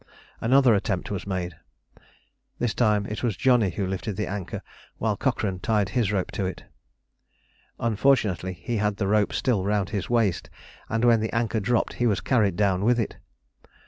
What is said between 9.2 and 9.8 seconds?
still